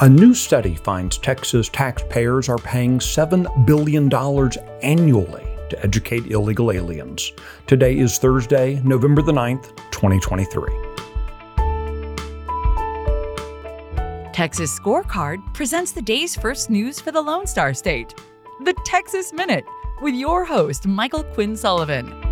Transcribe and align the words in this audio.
A 0.00 0.08
new 0.10 0.34
study 0.34 0.74
finds 0.74 1.16
Texas 1.16 1.70
taxpayers 1.70 2.50
are 2.50 2.58
paying 2.58 2.98
$7 2.98 3.64
billion 3.64 4.12
annually 4.82 5.46
to 5.70 5.82
educate 5.82 6.26
illegal 6.26 6.70
aliens. 6.70 7.32
Today 7.66 7.96
is 7.96 8.18
Thursday, 8.18 8.78
November 8.84 9.22
the 9.22 9.32
9th, 9.32 9.74
2023. 9.92 10.70
Texas 14.34 14.78
Scorecard 14.78 15.38
presents 15.54 15.92
the 15.92 16.02
day's 16.02 16.36
first 16.36 16.68
news 16.68 17.00
for 17.00 17.10
the 17.10 17.22
Lone 17.22 17.46
Star 17.46 17.72
State. 17.72 18.14
The 18.64 18.74
Texas 18.84 19.32
Minute 19.32 19.64
with 20.02 20.14
your 20.14 20.44
host, 20.44 20.86
Michael 20.86 21.24
Quinn 21.24 21.56
Sullivan. 21.56 22.25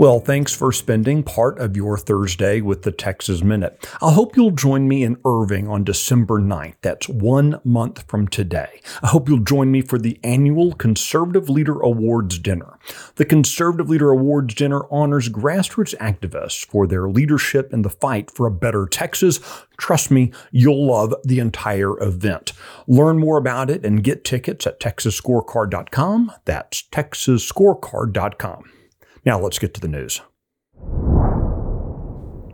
Well, 0.00 0.18
thanks 0.18 0.54
for 0.54 0.72
spending 0.72 1.22
part 1.22 1.58
of 1.58 1.76
your 1.76 1.98
Thursday 1.98 2.62
with 2.62 2.84
the 2.84 2.90
Texas 2.90 3.42
Minute. 3.42 3.86
I 4.00 4.14
hope 4.14 4.34
you'll 4.34 4.50
join 4.50 4.88
me 4.88 5.02
in 5.02 5.18
Irving 5.26 5.68
on 5.68 5.84
December 5.84 6.40
9th. 6.40 6.76
That's 6.80 7.06
one 7.06 7.60
month 7.64 8.08
from 8.08 8.26
today. 8.26 8.80
I 9.02 9.08
hope 9.08 9.28
you'll 9.28 9.40
join 9.40 9.70
me 9.70 9.82
for 9.82 9.98
the 9.98 10.18
annual 10.24 10.72
Conservative 10.72 11.50
Leader 11.50 11.78
Awards 11.80 12.38
dinner. 12.38 12.78
The 13.16 13.26
Conservative 13.26 13.90
Leader 13.90 14.08
Awards 14.08 14.54
dinner 14.54 14.86
honors 14.90 15.28
grassroots 15.28 15.94
activists 15.98 16.64
for 16.64 16.86
their 16.86 17.06
leadership 17.10 17.70
in 17.70 17.82
the 17.82 17.90
fight 17.90 18.30
for 18.30 18.46
a 18.46 18.50
better 18.50 18.86
Texas. 18.86 19.38
Trust 19.76 20.10
me, 20.10 20.32
you'll 20.50 20.86
love 20.86 21.14
the 21.24 21.40
entire 21.40 22.02
event. 22.02 22.54
Learn 22.86 23.18
more 23.18 23.36
about 23.36 23.68
it 23.68 23.84
and 23.84 24.02
get 24.02 24.24
tickets 24.24 24.66
at 24.66 24.80
texasscorecard.com. 24.80 26.32
That's 26.46 26.84
texasscorecard.com. 26.84 28.79
Now 29.24 29.38
let's 29.38 29.58
get 29.58 29.74
to 29.74 29.80
the 29.80 29.88
news. 29.88 30.20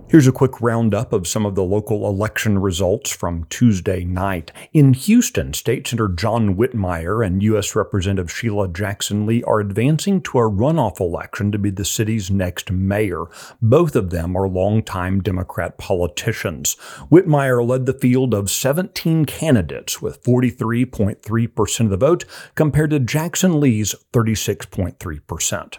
Here's 0.09 0.29
a 0.29 0.33
quick 0.33 0.61
roundup 0.61 1.13
of 1.13 1.27
some 1.27 1.45
of 1.45 1.57
the 1.57 1.65
local 1.65 2.09
election 2.09 2.61
results 2.61 3.11
from 3.11 3.45
Tuesday 3.51 4.05
night. 4.05 4.53
In 4.73 4.95
Houston, 4.95 5.53
State 5.53 5.89
Senator 5.89 6.07
John 6.07 6.55
Whitmire 6.55 7.27
and 7.27 7.43
U.S. 7.43 7.75
Representative 7.75 8.31
Sheila 8.31 8.69
Jackson 8.69 9.27
Lee 9.27 9.43
are 9.43 9.59
advancing 9.59 10.21
to 10.23 10.39
a 10.39 10.49
runoff 10.49 11.01
election 11.01 11.51
to 11.51 11.59
be 11.59 11.71
the 11.71 11.85
city's 11.85 12.31
next 12.31 12.71
mayor. 12.71 13.25
Both 13.61 13.97
of 13.97 14.11
them 14.11 14.37
are 14.37 14.49
longtime 14.49 15.23
Democrat 15.23 15.77
politicians. 15.77 16.77
Whitmire 17.11 17.67
led 17.67 17.87
the 17.87 17.93
field 17.93 18.33
of 18.33 18.49
17 18.49 19.25
candidates 19.25 20.01
with 20.01 20.23
43.3% 20.23 21.81
of 21.81 21.91
the 21.91 21.97
vote 21.97 22.25
compared 22.55 22.91
to 22.91 23.01
Jackson 23.01 23.59
Lee's 23.59 23.97
36.3%. 24.13 25.79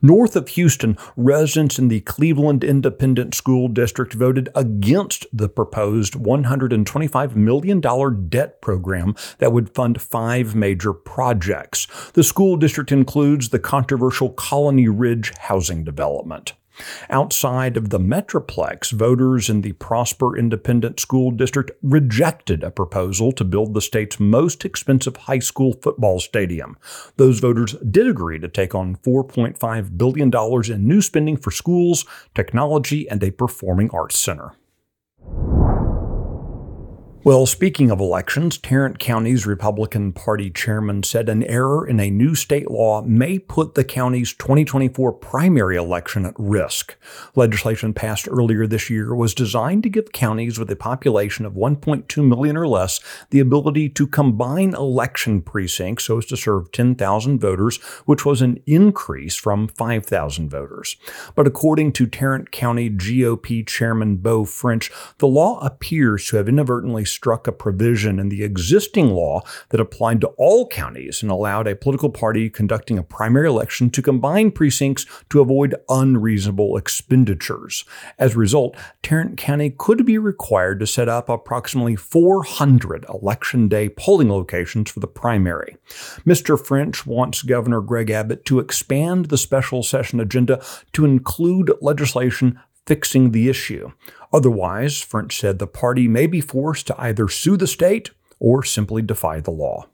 North 0.00 0.36
of 0.36 0.48
Houston, 0.48 0.96
residents 1.16 1.78
in 1.78 1.88
the 1.88 2.00
Cleveland 2.00 2.62
Independent 2.62 3.34
School 3.34 3.68
District 3.68 4.12
voted 4.12 4.48
against 4.54 5.26
the 5.32 5.48
proposed 5.48 6.14
$125 6.14 7.34
million 7.34 7.80
debt 8.28 8.60
program 8.60 9.14
that 9.38 9.52
would 9.52 9.74
fund 9.74 10.00
five 10.00 10.54
major 10.54 10.92
projects. 10.92 11.86
The 12.12 12.24
school 12.24 12.56
district 12.56 12.92
includes 12.92 13.48
the 13.48 13.58
controversial 13.58 14.30
Colony 14.30 14.88
Ridge 14.88 15.32
housing 15.38 15.84
development. 15.84 16.52
Outside 17.10 17.76
of 17.76 17.90
the 17.90 17.98
Metroplex, 17.98 18.92
voters 18.92 19.48
in 19.48 19.62
the 19.62 19.72
Prosper 19.72 20.36
Independent 20.36 21.00
School 21.00 21.30
District 21.30 21.70
rejected 21.82 22.62
a 22.62 22.70
proposal 22.70 23.32
to 23.32 23.44
build 23.44 23.74
the 23.74 23.80
state's 23.80 24.20
most 24.20 24.64
expensive 24.64 25.16
high 25.16 25.38
school 25.38 25.74
football 25.82 26.20
stadium. 26.20 26.76
Those 27.16 27.40
voters 27.40 27.74
did 27.90 28.06
agree 28.06 28.38
to 28.40 28.48
take 28.48 28.74
on 28.74 28.96
$4.5 28.96 29.98
billion 29.98 30.30
in 30.72 30.88
new 30.88 31.00
spending 31.00 31.36
for 31.36 31.50
schools, 31.50 32.04
technology, 32.34 33.08
and 33.08 33.22
a 33.22 33.30
performing 33.30 33.90
arts 33.90 34.18
center. 34.18 34.52
Well, 37.26 37.44
speaking 37.44 37.90
of 37.90 37.98
elections, 37.98 38.56
Tarrant 38.56 39.00
County's 39.00 39.46
Republican 39.46 40.12
Party 40.12 40.48
chairman 40.48 41.02
said 41.02 41.28
an 41.28 41.42
error 41.42 41.84
in 41.84 41.98
a 41.98 42.08
new 42.08 42.36
state 42.36 42.70
law 42.70 43.02
may 43.02 43.40
put 43.40 43.74
the 43.74 43.82
county's 43.82 44.32
2024 44.32 45.12
primary 45.14 45.76
election 45.76 46.24
at 46.24 46.34
risk. 46.38 46.96
Legislation 47.34 47.92
passed 47.92 48.28
earlier 48.30 48.64
this 48.64 48.88
year 48.90 49.12
was 49.12 49.34
designed 49.34 49.82
to 49.82 49.88
give 49.88 50.12
counties 50.12 50.56
with 50.56 50.70
a 50.70 50.76
population 50.76 51.44
of 51.44 51.54
1.2 51.54 52.24
million 52.24 52.56
or 52.56 52.68
less 52.68 53.00
the 53.30 53.40
ability 53.40 53.88
to 53.88 54.06
combine 54.06 54.72
election 54.72 55.42
precincts 55.42 56.04
so 56.04 56.18
as 56.18 56.26
to 56.26 56.36
serve 56.36 56.70
10,000 56.70 57.40
voters, 57.40 57.78
which 58.04 58.24
was 58.24 58.40
an 58.40 58.62
increase 58.66 59.34
from 59.34 59.66
5,000 59.66 60.48
voters. 60.48 60.96
But 61.34 61.48
according 61.48 61.90
to 61.94 62.06
Tarrant 62.06 62.52
County 62.52 62.88
GOP 62.88 63.66
Chairman 63.66 64.18
Beau 64.18 64.44
French, 64.44 64.92
the 65.18 65.26
law 65.26 65.58
appears 65.58 66.28
to 66.28 66.36
have 66.36 66.48
inadvertently 66.48 67.04
struck 67.16 67.46
a 67.46 67.52
provision 67.52 68.18
in 68.18 68.28
the 68.28 68.44
existing 68.44 69.08
law 69.08 69.40
that 69.70 69.80
applied 69.80 70.20
to 70.20 70.28
all 70.36 70.68
counties 70.68 71.22
and 71.22 71.30
allowed 71.30 71.66
a 71.66 71.74
political 71.74 72.10
party 72.10 72.50
conducting 72.50 72.98
a 72.98 73.02
primary 73.02 73.48
election 73.48 73.88
to 73.88 74.02
combine 74.02 74.50
precincts 74.50 75.06
to 75.30 75.40
avoid 75.40 75.74
unreasonable 75.88 76.76
expenditures. 76.76 77.86
As 78.18 78.34
a 78.34 78.38
result, 78.38 78.76
Tarrant 79.02 79.38
County 79.38 79.70
could 79.70 80.04
be 80.04 80.18
required 80.18 80.78
to 80.80 80.86
set 80.86 81.08
up 81.08 81.30
approximately 81.30 81.96
400 81.96 83.06
election 83.08 83.66
day 83.66 83.88
polling 83.88 84.30
locations 84.30 84.90
for 84.90 85.00
the 85.00 85.06
primary. 85.06 85.78
Mr. 86.26 86.62
French 86.62 87.06
wants 87.06 87.42
Governor 87.42 87.80
Greg 87.80 88.10
Abbott 88.10 88.44
to 88.44 88.58
expand 88.58 89.26
the 89.26 89.38
special 89.38 89.82
session 89.82 90.20
agenda 90.20 90.62
to 90.92 91.06
include 91.06 91.72
legislation 91.80 92.60
fixing 92.86 93.32
the 93.32 93.48
issue. 93.48 93.92
Otherwise, 94.32 95.00
French 95.00 95.38
said 95.38 95.58
the 95.58 95.66
party 95.66 96.08
may 96.08 96.26
be 96.26 96.40
forced 96.40 96.86
to 96.86 97.00
either 97.00 97.28
sue 97.28 97.56
the 97.56 97.66
state 97.66 98.10
or 98.38 98.62
simply 98.62 99.02
defy 99.02 99.40
the 99.40 99.50
law. 99.50 99.88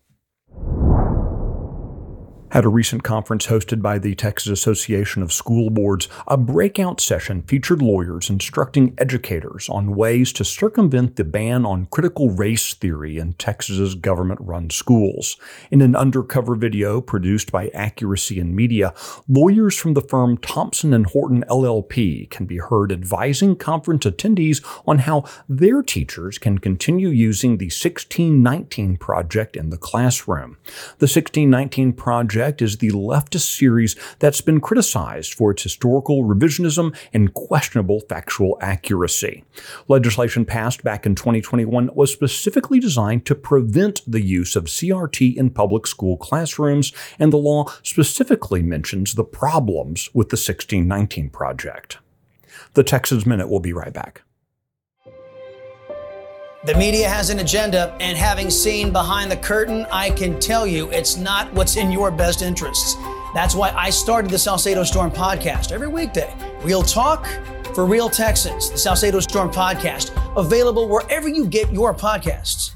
At 2.55 2.67
a 2.67 2.69
recent 2.69 3.03
conference 3.03 3.47
hosted 3.47 3.81
by 3.81 3.99
the 3.99 4.15
Texas 4.15 4.53
Association 4.53 5.23
of 5.23 5.33
School 5.33 5.71
Boards, 5.71 6.07
a 6.29 6.37
breakout 6.37 7.01
session 7.01 7.41
featured 7.45 7.81
lawyers 7.81 8.29
instructing 8.29 8.93
educators 8.99 9.71
on 9.71 9.97
ways 9.97 10.35
to 10.35 10.45
circumvent 10.45 11.17
the 11.17 11.25
ban 11.25 11.65
on 11.65 11.87
critical 11.87 12.29
race 12.29 12.75
theory 12.75 13.17
in 13.17 13.33
Texas's 13.33 13.95
government 13.95 14.39
run 14.43 14.69
schools. 14.69 15.39
In 15.71 15.81
an 15.81 15.97
undercover 15.97 16.55
video 16.55 17.01
produced 17.01 17.51
by 17.51 17.69
Accuracy 17.69 18.39
in 18.39 18.55
Media, 18.55 18.93
lawyers 19.27 19.79
from 19.79 19.95
the 19.95 20.03
firm 20.03 20.37
Thompson 20.37 20.93
and 20.93 21.07
Horton 21.07 21.47
LLP 21.49 22.29
can 22.29 22.45
be 22.45 22.59
heard 22.59 22.93
advising 22.93 23.57
conference 23.57 24.05
attendees 24.05 24.63
on 24.87 24.99
how 24.99 25.25
their 25.49 25.83
teachers 25.83 26.37
can 26.37 26.59
continue 26.59 27.09
using 27.09 27.57
the 27.57 27.69
1619 27.69 28.99
project 28.99 29.57
in 29.57 29.71
the 29.71 29.79
classroom. 29.79 30.59
The 30.99 31.09
1619 31.09 31.95
project 31.95 32.42
Project 32.43 32.61
is 32.63 32.79
the 32.79 32.91
leftist 32.91 33.57
series 33.57 33.95
that's 34.19 34.41
been 34.41 34.61
criticized 34.61 35.33
for 35.33 35.53
its 35.53 35.63
historical 35.63 36.25
revisionism 36.25 36.93
and 37.13 37.33
questionable 37.35 38.01
factual 38.01 38.59
accuracy. 38.61 39.45
Legislation 39.87 40.45
passed 40.45 40.83
back 40.83 41.07
in 41.07 41.15
2021 41.15 41.91
was 41.95 42.13
specifically 42.13 42.81
designed 42.81 43.25
to 43.27 43.37
prevent 43.37 44.01
the 44.09 44.21
use 44.21 44.57
of 44.57 44.65
CRT 44.65 45.37
in 45.37 45.51
public 45.51 45.87
school 45.87 46.17
classrooms, 46.17 46.93
and 47.17 47.33
the 47.33 47.37
law 47.37 47.67
specifically 47.85 48.61
mentions 48.61 49.15
the 49.15 49.23
problems 49.23 50.11
with 50.13 50.31
the 50.31 50.35
1619 50.35 51.31
project. 51.31 51.99
The 52.75 52.83
Texas 52.83 53.25
Minute 53.25 53.51
will 53.51 53.61
be 53.61 53.73
right 53.73 53.93
back. 53.93 54.23
The 56.65 56.77
media 56.77 57.09
has 57.09 57.29
an 57.31 57.41
agenda, 57.41 57.93
and 57.99 58.17
having 58.17 58.49
seen 58.49 58.93
behind 58.93 59.33
the 59.33 59.37
curtain, 59.37 59.85
I 59.91 60.11
can 60.11 60.39
tell 60.39 60.65
you 60.65 60.89
it's 60.93 61.17
not 61.17 61.53
what's 61.55 61.75
in 61.75 61.91
your 61.91 62.13
best 62.13 62.41
interests. 62.41 62.95
That's 63.35 63.57
why 63.57 63.71
I 63.71 63.91
started 63.91 64.31
the 64.31 64.39
Salcedo 64.39 64.85
Storm 64.85 65.11
podcast 65.11 65.73
every 65.73 65.89
weekday. 65.89 66.33
Real 66.61 66.83
talk 66.83 67.27
for 67.75 67.85
real 67.85 68.09
Texans. 68.09 68.71
The 68.71 68.79
Salcedo 68.79 69.19
Storm 69.19 69.51
podcast, 69.51 70.13
available 70.37 70.89
wherever 70.89 71.29
you 71.29 71.47
get 71.47 71.73
your 71.73 71.93
podcasts. 71.93 72.75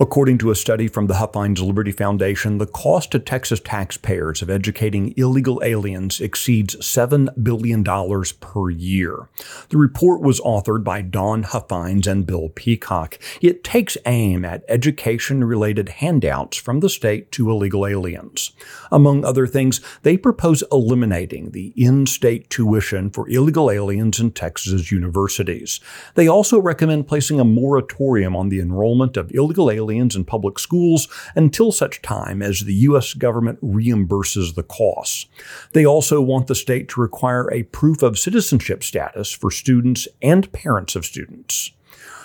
According 0.00 0.38
to 0.38 0.52
a 0.52 0.54
study 0.54 0.86
from 0.86 1.08
the 1.08 1.14
Huffines 1.14 1.60
Liberty 1.60 1.90
Foundation, 1.90 2.58
the 2.58 2.66
cost 2.66 3.10
to 3.10 3.18
Texas 3.18 3.58
taxpayers 3.58 4.42
of 4.42 4.48
educating 4.48 5.12
illegal 5.16 5.60
aliens 5.64 6.20
exceeds 6.20 6.76
$7 6.76 7.30
billion 7.42 7.82
per 7.82 8.70
year. 8.70 9.28
The 9.70 9.76
report 9.76 10.20
was 10.20 10.40
authored 10.42 10.84
by 10.84 11.02
Don 11.02 11.42
Huffines 11.42 12.06
and 12.06 12.24
Bill 12.24 12.48
Peacock. 12.50 13.18
It 13.40 13.64
takes 13.64 13.96
aim 14.06 14.44
at 14.44 14.62
education 14.68 15.42
related 15.42 15.88
handouts 15.88 16.56
from 16.56 16.78
the 16.78 16.88
state 16.88 17.32
to 17.32 17.50
illegal 17.50 17.84
aliens. 17.84 18.52
Among 18.92 19.24
other 19.24 19.48
things, 19.48 19.80
they 20.04 20.16
propose 20.16 20.62
eliminating 20.70 21.50
the 21.50 21.72
in 21.74 22.06
state 22.06 22.48
tuition 22.50 23.10
for 23.10 23.28
illegal 23.28 23.68
aliens 23.68 24.20
in 24.20 24.30
Texas 24.30 24.92
universities. 24.92 25.80
They 26.14 26.28
also 26.28 26.60
recommend 26.60 27.08
placing 27.08 27.40
a 27.40 27.44
moratorium 27.44 28.36
on 28.36 28.48
the 28.48 28.60
enrollment 28.60 29.16
of 29.16 29.32
illegal 29.34 29.72
aliens 29.72 29.87
aliens 29.88 30.14
in 30.14 30.24
public 30.24 30.58
schools 30.58 31.08
until 31.34 31.72
such 31.72 32.02
time 32.02 32.42
as 32.42 32.60
the 32.60 32.74
U.S. 32.74 33.14
government 33.14 33.60
reimburses 33.62 34.54
the 34.54 34.62
costs. 34.62 35.26
They 35.72 35.86
also 35.86 36.20
want 36.20 36.46
the 36.46 36.54
state 36.54 36.88
to 36.90 37.00
require 37.00 37.50
a 37.50 37.62
proof 37.64 38.02
of 38.02 38.18
citizenship 38.18 38.84
status 38.84 39.32
for 39.32 39.50
students 39.50 40.06
and 40.20 40.52
parents 40.52 40.94
of 40.94 41.06
students. 41.06 41.72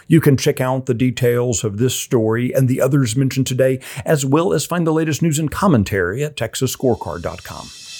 You 0.07 0.19
can 0.19 0.35
check 0.35 0.59
out 0.59 0.85
the 0.85 0.93
details 0.93 1.63
of 1.63 1.77
this 1.77 1.95
story 1.95 2.53
and 2.53 2.67
the 2.67 2.81
others 2.81 3.15
mentioned 3.15 3.47
today, 3.47 3.79
as 4.05 4.25
well 4.25 4.51
as 4.51 4.65
find 4.65 4.85
the 4.85 4.91
latest 4.91 5.21
news 5.21 5.39
and 5.39 5.49
commentary 5.49 6.23
at 6.23 6.35
TexasScorecard.com. 6.35 7.92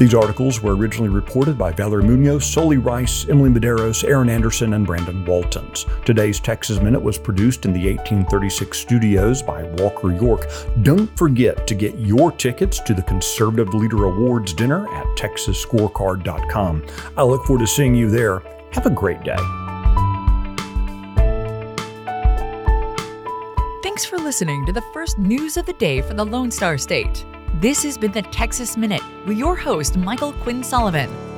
These 0.00 0.14
articles 0.14 0.62
were 0.62 0.74
originally 0.74 1.10
reported 1.10 1.58
by 1.58 1.72
Valerie 1.72 2.04
Munoz, 2.04 2.46
Soli 2.46 2.78
Rice, 2.78 3.28
Emily 3.28 3.50
Medeiros, 3.50 4.02
Erin 4.02 4.30
Anderson, 4.30 4.72
and 4.72 4.86
Brandon 4.86 5.26
Waltens. 5.26 5.84
Today's 6.06 6.40
Texas 6.40 6.80
Minute 6.80 7.02
was 7.02 7.18
produced 7.18 7.66
in 7.66 7.74
the 7.74 7.86
1836 7.86 8.78
studios 8.78 9.42
by 9.42 9.62
Walker 9.62 10.10
York. 10.10 10.50
Don't 10.80 11.14
forget 11.18 11.66
to 11.66 11.74
get 11.74 11.98
your 11.98 12.32
tickets 12.32 12.80
to 12.80 12.94
the 12.94 13.02
Conservative 13.02 13.74
Leader 13.74 14.04
Awards 14.04 14.54
dinner 14.54 14.88
at 14.88 15.04
TexasScorecard.com. 15.18 16.86
I 17.18 17.22
look 17.22 17.44
forward 17.44 17.60
to 17.60 17.66
seeing 17.66 17.94
you 17.94 18.08
there. 18.08 18.42
Have 18.72 18.86
a 18.86 18.90
great 18.90 19.22
day. 19.22 19.36
Thanks 23.82 24.06
for 24.06 24.16
listening 24.16 24.64
to 24.64 24.72
the 24.72 24.84
first 24.94 25.18
news 25.18 25.58
of 25.58 25.66
the 25.66 25.74
day 25.74 26.00
for 26.00 26.14
the 26.14 26.24
Lone 26.24 26.50
Star 26.50 26.78
State. 26.78 27.26
This 27.54 27.82
has 27.82 27.98
been 27.98 28.12
the 28.12 28.22
Texas 28.22 28.76
Minute 28.76 29.02
with 29.26 29.36
your 29.36 29.56
host, 29.56 29.96
Michael 29.96 30.32
Quinn 30.32 30.62
Sullivan. 30.62 31.29